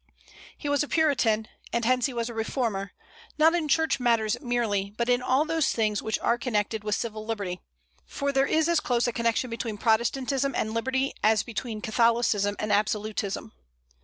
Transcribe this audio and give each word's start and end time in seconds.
He 0.57 0.67
was 0.67 0.81
a 0.81 0.87
Puritan, 0.87 1.47
and 1.71 1.85
hence 1.85 2.07
he 2.07 2.13
was 2.15 2.27
a 2.27 2.33
reformer, 2.33 2.93
not 3.37 3.53
in 3.53 3.67
church 3.67 3.99
matters 3.99 4.35
merely, 4.41 4.95
but 4.97 5.09
in 5.09 5.21
all 5.21 5.45
those 5.45 5.69
things 5.73 6.01
which 6.01 6.17
are 6.21 6.39
connected 6.39 6.83
with 6.83 6.95
civil 6.95 7.23
liberty, 7.23 7.61
for 8.03 8.31
there 8.31 8.47
is 8.47 8.67
as 8.67 8.79
close 8.79 9.05
a 9.05 9.13
connection 9.13 9.51
between 9.51 9.77
Protestantism 9.77 10.55
and 10.55 10.73
liberty 10.73 11.13
as 11.21 11.43
between 11.43 11.81
Catholicism 11.81 12.55
and 12.57 12.71
absolutism. 12.73 13.51